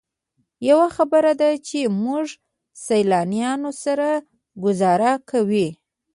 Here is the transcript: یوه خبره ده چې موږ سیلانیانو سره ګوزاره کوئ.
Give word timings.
یوه 0.69 0.87
خبره 0.95 1.33
ده 1.41 1.49
چې 1.67 1.79
موږ 2.03 2.25
سیلانیانو 2.85 3.71
سره 3.83 4.07
ګوزاره 4.63 5.11
کوئ. 5.29 5.67